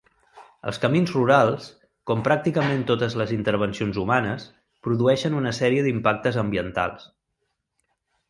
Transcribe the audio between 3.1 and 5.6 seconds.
les intervencions humanes, produeixen una